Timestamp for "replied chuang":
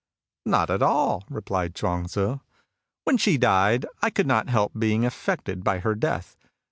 1.29-2.05